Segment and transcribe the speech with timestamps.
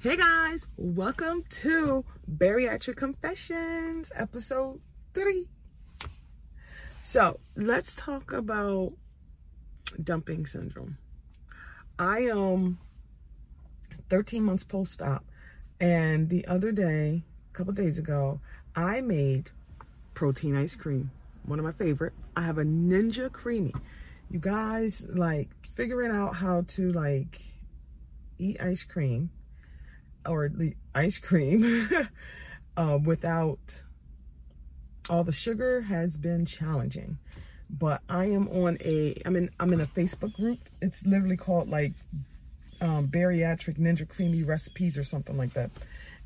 [0.00, 4.80] Hey guys, welcome to Bariatric Confessions, episode
[5.12, 5.48] three.
[7.02, 8.92] So let's talk about
[10.00, 10.98] dumping syndrome.
[11.98, 12.78] I am um,
[14.08, 15.24] 13 months post op,
[15.80, 18.40] and the other day, a couple days ago,
[18.76, 19.50] I made
[20.14, 21.10] protein ice cream,
[21.44, 22.12] one of my favorite.
[22.36, 23.74] I have a Ninja Creami.
[24.30, 27.40] You guys like figuring out how to like
[28.38, 29.30] eat ice cream
[30.28, 31.88] or the ice cream
[32.76, 33.82] uh, without
[35.08, 37.18] all the sugar has been challenging.
[37.70, 40.58] But I am on a I'm in I'm in a Facebook group.
[40.80, 41.92] It's literally called like
[42.80, 45.70] um, bariatric ninja creami recipes or something like that.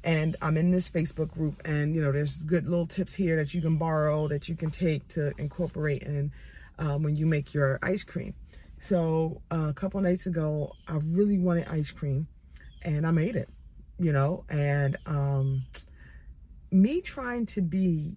[0.05, 3.55] And I'm in this Facebook group, and you know, there's good little tips here that
[3.55, 6.33] you can borrow that you can take to incorporate in
[6.79, 8.35] um, when you make your ice cream.
[8.81, 12.27] So uh, a couple nights ago, I really wanted ice cream,
[12.83, 13.49] and I made it
[14.03, 15.65] you know, and um,
[16.71, 18.17] me trying to be,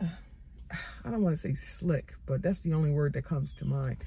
[0.00, 3.98] I don't want to say slick, but that's the only word that comes to mind.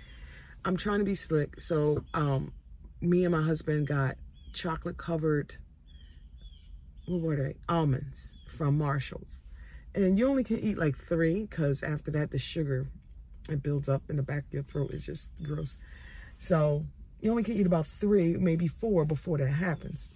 [0.66, 1.60] I'm trying to be slick.
[1.60, 2.52] So, um,
[3.02, 4.16] me and my husband got
[4.54, 5.56] chocolate covered,
[7.06, 7.56] what were they?
[7.70, 9.40] Almonds from Marshall's.
[9.96, 12.88] And you only can eat like three because after that, the sugar,
[13.50, 14.92] it builds up in the back of your throat.
[14.94, 15.78] It's just gross.
[16.38, 16.86] So
[17.22, 20.10] you only can eat about three, maybe four before that happens.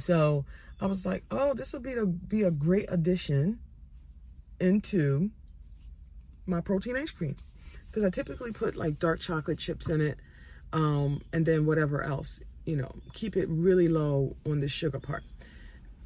[0.00, 0.44] So
[0.80, 3.58] I was like, oh, this will be a, be a great addition
[4.60, 5.30] into
[6.46, 7.36] my protein ice cream.
[7.86, 10.18] Because I typically put like dark chocolate chips in it
[10.72, 15.22] um, and then whatever else, you know, keep it really low on the sugar part.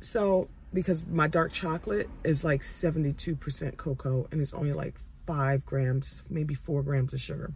[0.01, 4.95] So, because my dark chocolate is like 72% cocoa and it's only like
[5.27, 7.53] five grams, maybe four grams of sugar.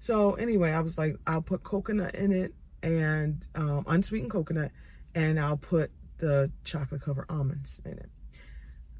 [0.00, 4.70] So, anyway, I was like, I'll put coconut in it and um, unsweetened coconut
[5.18, 8.08] and I'll put the chocolate covered almonds in it.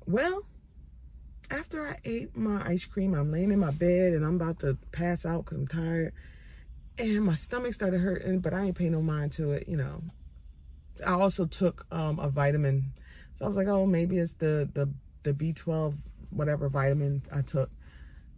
[0.05, 0.45] Well,
[1.49, 4.77] after I ate my ice cream, I'm laying in my bed and I'm about to
[4.91, 6.13] pass out because I'm tired.
[6.99, 10.03] And my stomach started hurting, but I ain't paying no mind to it, you know.
[11.07, 12.95] I also took um, a vitamin.
[13.35, 15.95] So I was like, oh, maybe it's the, the, the B12,
[16.31, 17.71] whatever vitamin I took.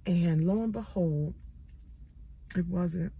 [0.05, 1.33] And lo and behold,
[2.59, 3.13] it wasn't.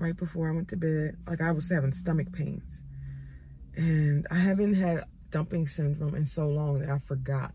[0.00, 2.82] Right before I went to bed, like I was having stomach pains.
[3.76, 7.52] And I haven't had dumping syndrome in so long that I forgot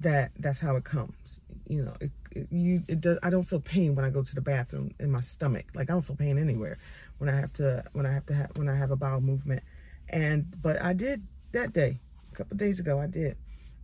[0.00, 1.40] that that's how it comes.
[1.68, 3.18] You know, it, it, you it does.
[3.22, 5.66] I don't feel pain when I go to the bathroom in my stomach.
[5.74, 6.78] Like I don't feel pain anywhere
[7.18, 9.62] when I have to when I have to have when I have a bowel movement.
[10.08, 11.22] And but I did
[11.52, 12.00] that day,
[12.32, 12.98] a couple days ago.
[12.98, 13.36] I did,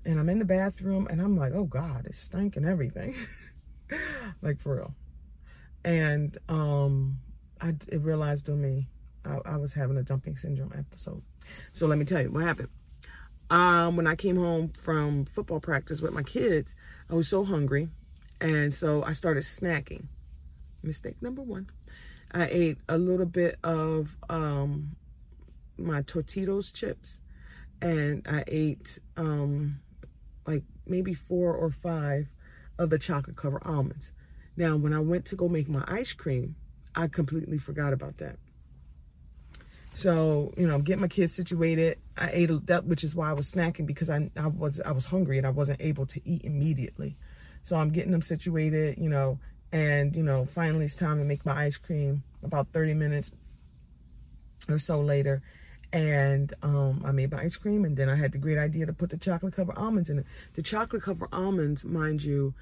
[0.04, 3.14] and I'm in the bathroom and I'm like, oh God, it's stinking everything,
[4.42, 4.94] like for real.
[5.84, 7.18] And um,
[7.60, 8.88] I it realized on me
[9.26, 11.22] I, I was having a dumping syndrome episode.
[11.72, 12.68] So let me tell you what happened.
[13.50, 16.74] Um, when I came home from football practice with my kids,
[17.10, 17.88] I was so hungry.
[18.40, 20.06] And so I started snacking.
[20.82, 21.68] Mistake number one.
[22.32, 24.96] I ate a little bit of um,
[25.78, 27.18] my Tostitos chips.
[27.80, 29.80] And I ate um,
[30.46, 32.28] like maybe four or five
[32.78, 34.12] of the chocolate covered almonds.
[34.56, 36.56] Now, when I went to go make my ice cream,
[36.94, 38.38] I completely forgot about that.
[39.96, 41.96] So, you know, get my kids situated.
[42.18, 45.06] I ate that, which is why I was snacking because I, I was I was
[45.06, 47.16] hungry and I wasn't able to eat immediately.
[47.62, 49.38] So I'm getting them situated, you know,
[49.72, 52.22] and you know, finally it's time to make my ice cream.
[52.44, 53.30] About 30 minutes
[54.68, 55.40] or so later,
[55.94, 58.92] and um, I made my ice cream, and then I had the great idea to
[58.92, 60.26] put the chocolate covered almonds in it.
[60.56, 62.52] The chocolate covered almonds, mind you,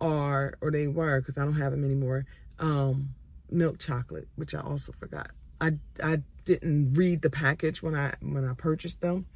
[0.00, 2.24] are or they were because I don't have them anymore.
[2.58, 3.10] Um,
[3.50, 5.32] milk chocolate, which I also forgot.
[5.60, 5.72] I
[6.02, 9.26] I didn't read the package when I when I purchased them.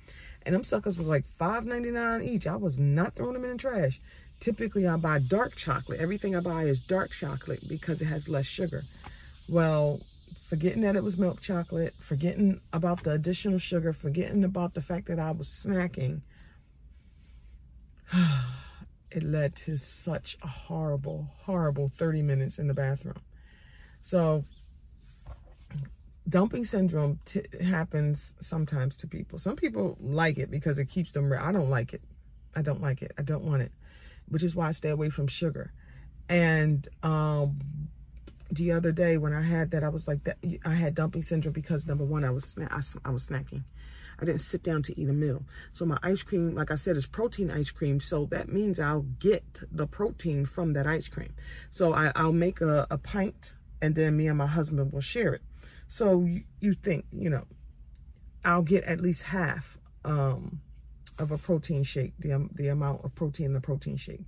[0.44, 2.46] And them suckers was like $5.99 each.
[2.46, 4.00] I was not throwing them in the trash.
[4.40, 6.00] Typically I buy dark chocolate.
[6.00, 8.82] Everything I buy is dark chocolate because it has less sugar.
[9.48, 10.00] Well,
[10.48, 15.06] forgetting that it was milk chocolate, forgetting about the additional sugar, forgetting about the fact
[15.08, 16.22] that I was snacking,
[19.10, 23.20] it led to such a horrible, horrible 30 minutes in the bathroom.
[24.00, 24.44] So
[26.32, 29.38] dumping syndrome t- happens sometimes to people.
[29.38, 31.30] Some people like it because it keeps them.
[31.32, 32.00] I don't like it.
[32.56, 33.12] I don't like it.
[33.18, 33.70] I don't want it,
[34.28, 35.72] which is why I stay away from sugar.
[36.30, 37.60] And um,
[38.50, 40.38] the other day when I had that, I was like that.
[40.64, 43.64] I had dumping syndrome because number one, I was I, I was snacking.
[44.18, 45.42] I didn't sit down to eat a meal.
[45.72, 48.00] So my ice cream, like I said, is protein ice cream.
[48.00, 51.34] So that means I'll get the protein from that ice cream.
[51.70, 55.34] So I, will make a, a pint and then me and my husband will share
[55.34, 55.42] it.
[55.92, 57.44] So you, you think, you know,
[58.46, 60.62] I'll get at least half um,
[61.18, 64.24] of a protein shake, the, um, the amount of protein in the protein shake.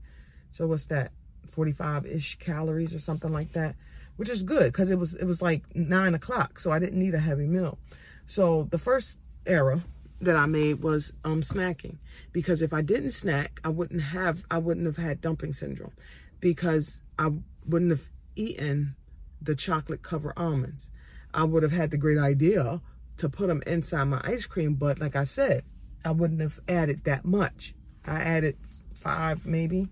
[0.50, 1.10] So what's that?
[1.50, 3.76] 45-ish calories or something like that,
[4.16, 7.14] which is good because it was it was like nine o'clock, so I didn't need
[7.14, 7.78] a heavy meal.
[8.26, 9.16] So the first
[9.46, 9.82] error
[10.20, 11.96] that I made was um snacking
[12.32, 15.92] because if I didn't snack, I wouldn't have I wouldn't have had dumping syndrome
[16.40, 17.30] because I
[17.66, 18.96] wouldn't have eaten
[19.40, 20.90] the chocolate covered almonds.
[21.34, 22.80] I would have had the great idea
[23.18, 25.64] to put them inside my ice cream, but like I said,
[26.04, 27.74] I wouldn't have added that much.
[28.06, 28.56] I added
[28.94, 29.88] five maybe.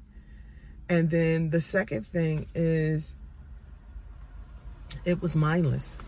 [0.89, 3.15] And then the second thing is
[5.05, 5.99] it was mindless.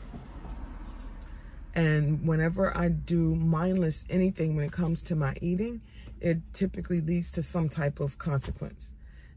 [1.74, 5.80] And whenever I do mindless anything when it comes to my eating,
[6.20, 8.92] it typically leads to some type of consequence.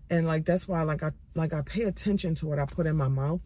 [0.09, 2.95] And like that's why like I like I pay attention to what I put in
[2.95, 3.41] my mouth.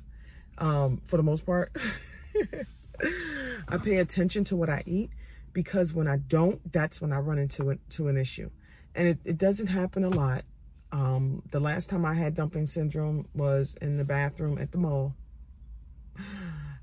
[0.58, 1.76] Um, for the most part.
[3.68, 5.12] I pay attention to what I eat
[5.54, 8.50] because when I don't, that's when I run into it to an issue.
[8.96, 10.44] And it, it doesn't happen a lot.
[10.92, 15.16] Um, the last time I had dumping syndrome was in the bathroom at the mall.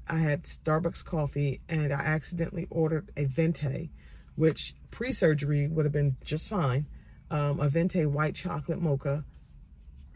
[0.08, 3.90] I had Starbucks coffee and I accidentally ordered a Venti,
[4.36, 6.86] which pre-surgery would have been just fine.
[7.30, 9.24] Um, a Venti white chocolate mocha,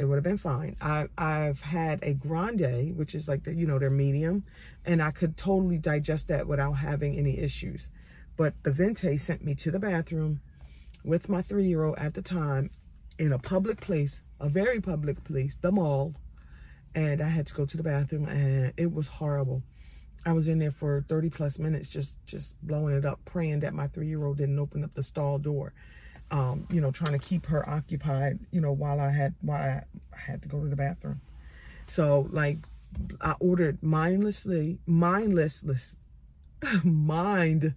[0.02, 0.76] it would have been fine.
[0.80, 4.44] I, I've had a Grande, which is like, the, you know, they're medium,
[4.84, 7.88] and I could totally digest that without having any issues.
[8.36, 10.40] But the Venti sent me to the bathroom
[11.04, 12.70] with my three-year-old at the time
[13.16, 16.16] in a public place, a very public place, the mall,
[16.96, 19.62] and I had to go to the bathroom, and it was horrible.
[20.26, 23.72] I was in there for 30 plus minutes, just just blowing it up, praying that
[23.72, 25.72] my three year old didn't open up the stall door.
[26.32, 29.84] Um, you know, trying to keep her occupied, you know, while I had while I
[30.16, 31.20] had to go to the bathroom.
[31.86, 32.58] So like
[33.20, 35.76] I ordered mindlessly, mindlessly,
[36.84, 37.76] mindlessly,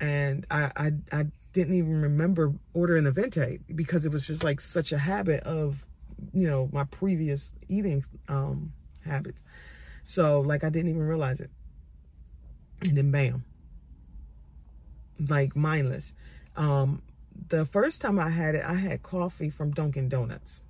[0.00, 4.60] and I, I I didn't even remember ordering a venti because it was just like
[4.60, 5.84] such a habit of,
[6.32, 8.72] you know, my previous eating um,
[9.04, 9.42] habits.
[10.06, 11.50] So like I didn't even realize it.
[12.84, 13.44] And then bam.
[15.28, 16.14] Like mindless.
[16.56, 17.02] Um
[17.48, 20.62] the first time I had it, I had coffee from Dunkin' Donuts.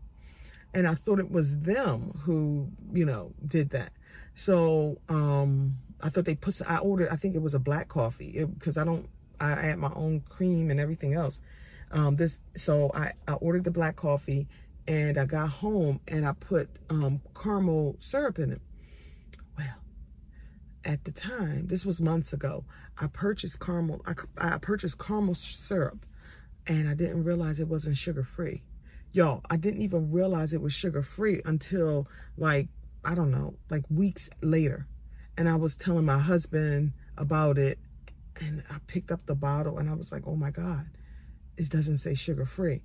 [0.74, 3.92] And I thought it was them who, you know, did that.
[4.34, 8.44] So um I thought they put I ordered I think it was a black coffee
[8.44, 9.08] because I don't
[9.40, 11.40] I add my own cream and everything else.
[11.90, 14.48] Um this so I, I ordered the black coffee
[14.86, 18.60] and I got home and I put um caramel syrup in it
[19.56, 19.76] Well,
[20.84, 22.64] at the time, this was months ago,
[23.00, 26.04] I purchased caramel, I, I purchased caramel syrup
[26.66, 28.62] and I didn't realize it wasn't sugar free.
[29.12, 32.68] Y'all, I didn't even realize it was sugar free until like,
[33.04, 34.86] I don't know, like weeks later.
[35.36, 37.78] And I was telling my husband about it
[38.40, 40.86] and I picked up the bottle and I was like, oh my God,
[41.56, 42.82] it doesn't say sugar free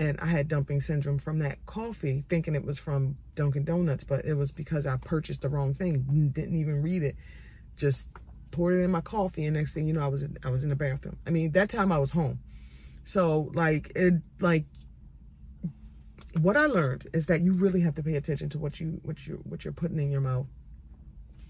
[0.00, 4.24] and I had dumping syndrome from that coffee, thinking it was from Dunkin' Donuts, but
[4.24, 7.16] it was because I purchased the wrong thing, didn't even read it,
[7.76, 8.08] just
[8.50, 10.62] poured it in my coffee, and next thing you know, I was in, I was
[10.62, 11.16] in the bathroom.
[11.26, 12.40] I mean, that time I was home,
[13.04, 14.64] so like it like
[16.40, 19.26] what I learned is that you really have to pay attention to what you what
[19.26, 20.46] you what you're putting in your mouth.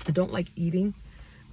[0.06, 0.94] I don't like eating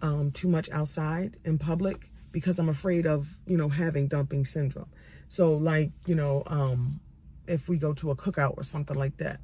[0.01, 4.89] um, too much outside in public because I'm afraid of you know having dumping syndrome.
[5.27, 6.99] So like, you know, um,
[7.47, 9.39] if we go to a cookout or something like that,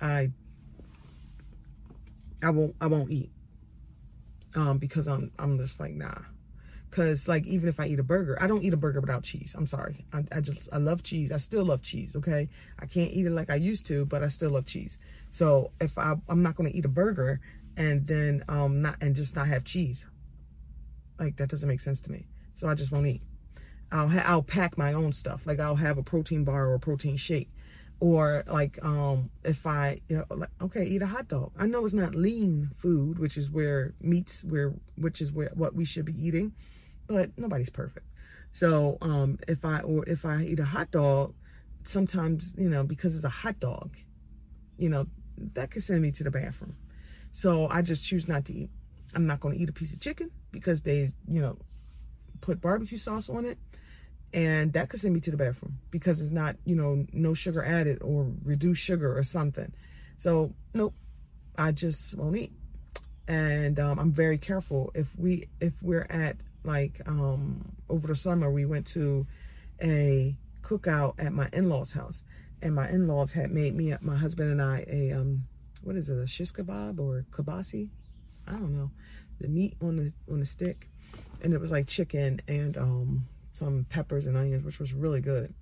[0.00, 0.30] I
[2.42, 3.30] I won't I won't eat.
[4.54, 6.18] Um, because I'm I'm just like nah.
[6.90, 9.54] Cause like even if I eat a burger, I don't eat a burger without cheese.
[9.56, 10.06] I'm sorry.
[10.12, 11.30] I, I just I love cheese.
[11.30, 12.16] I still love cheese.
[12.16, 14.98] Okay, I can't eat it like I used to, but I still love cheese.
[15.30, 17.40] So if I I'm not gonna eat a burger
[17.76, 20.06] and then um not and just not have cheese,
[21.18, 22.26] like that doesn't make sense to me.
[22.54, 23.22] So I just won't eat.
[23.92, 25.42] I'll ha- I'll pack my own stuff.
[25.46, 27.50] Like I'll have a protein bar or a protein shake,
[28.00, 31.52] or like um if I you know, like, okay eat a hot dog.
[31.58, 35.74] I know it's not lean food, which is where meats where which is where what
[35.74, 36.54] we should be eating,
[37.06, 38.06] but nobody's perfect.
[38.52, 41.34] So um if I or if I eat a hot dog,
[41.84, 43.96] sometimes you know because it's a hot dog,
[44.76, 45.06] you know
[45.54, 46.76] that could send me to the bathroom.
[47.32, 48.70] So I just choose not to eat.
[49.14, 51.58] I'm not going to eat a piece of chicken because they you know
[52.40, 53.58] put barbecue sauce on it
[54.32, 57.64] and that could send me to the bathroom because it's not you know no sugar
[57.64, 59.72] added or reduced sugar or something.
[60.18, 60.94] So nope
[61.56, 62.52] i just won't eat.
[63.26, 64.90] And um, i'm very careful.
[64.94, 69.26] If we if we're at like um over the summer we went to
[69.82, 72.22] a cookout at my in-laws house.
[72.60, 75.44] And my in-laws had made me my husband and i a um
[75.82, 77.90] what is it a shish kebab or kabasi
[78.46, 78.90] i don't know.
[79.40, 80.88] The meat on the on the stick,
[81.42, 83.26] and it was like chicken and um,
[83.58, 85.52] some peppers and onions, which was really good.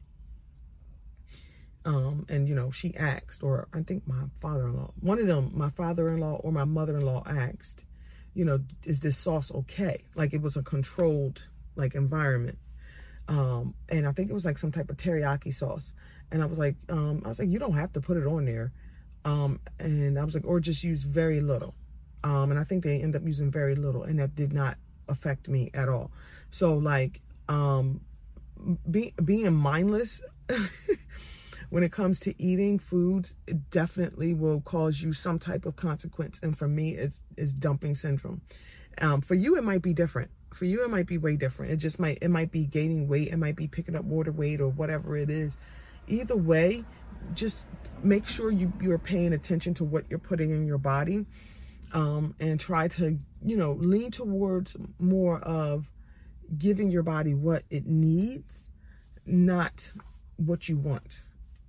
[1.85, 5.71] Um, and you know, she asked, or I think my father-in-law, one of them, my
[5.71, 7.85] father-in-law or my mother-in-law asked,
[8.35, 10.03] you know, is this sauce okay?
[10.15, 12.59] Like it was a controlled like environment.
[13.29, 15.93] Um, and I think it was like some type of teriyaki sauce.
[16.31, 18.45] And I was like, um, I was like, you don't have to put it on
[18.45, 18.73] there.
[19.25, 21.75] Um, and I was like, or just use very little.
[22.25, 25.49] Um, and I think they end up using very little, and that did not affect
[25.49, 26.11] me at all.
[26.51, 28.01] So like, um,
[28.91, 30.23] be, being mindless
[31.71, 36.41] when it comes to eating foods, it definitely will cause you some type of consequence.
[36.43, 38.41] And for me, it's is dumping syndrome.
[38.99, 40.31] Um, for you, it might be different.
[40.55, 41.73] For you, it might be way different.
[41.73, 43.29] It just might it might be gaining weight.
[43.29, 45.57] It might be picking up water weight or whatever it is.
[46.09, 46.85] Either way,
[47.35, 47.67] just
[48.03, 51.27] make sure you you're paying attention to what you're putting in your body,
[51.93, 55.91] um, and try to you know lean towards more of
[56.57, 58.69] giving your body what it needs,
[59.25, 59.93] not
[60.37, 61.23] what you want.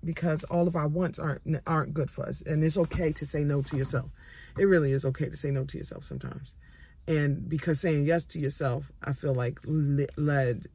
[0.03, 2.41] Because all of our wants aren't aren't good for us.
[2.41, 4.11] And it's okay to say no to yourself.
[4.57, 6.55] It really is okay to say no to yourself sometimes.
[7.07, 10.67] And because saying yes to yourself i feel like led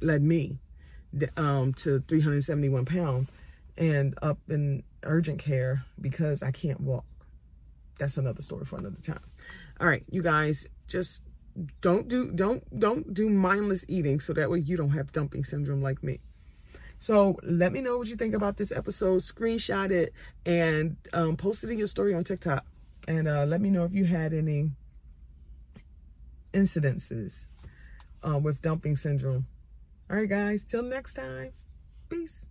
[0.00, 0.58] led me
[1.36, 3.30] um, to 371 pounds
[3.76, 7.04] and up in urgent care because i can't walk.
[7.98, 9.20] That's another story for another time.
[9.78, 11.22] All right you guys just
[11.80, 15.80] don't do don't don't do mindless eating so that way you don't have dumping syndrome
[15.80, 16.20] like me
[17.04, 19.20] so let me know what you think about this episode.
[19.20, 20.14] Screenshot it
[20.46, 22.64] and um, post it in your story on TikTok.
[23.06, 24.70] And uh, let me know if you had any
[26.54, 27.44] incidences
[28.26, 29.44] uh, with dumping syndrome.
[30.10, 30.64] All right, guys.
[30.64, 31.52] Till next time.
[32.08, 32.43] Peace.